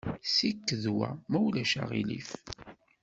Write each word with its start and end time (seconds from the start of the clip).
Ssiked 0.27 0.83
wa, 0.97 1.09
ma 1.29 1.37
ulac 1.45 1.73
aɣilif. 1.83 2.29